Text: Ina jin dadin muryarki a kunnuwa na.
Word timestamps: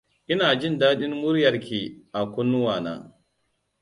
Ina 0.31 0.47
jin 0.61 0.75
dadin 0.79 1.13
muryarki 1.15 1.81
a 2.17 2.21
kunnuwa 2.33 2.75
na. 2.85 2.93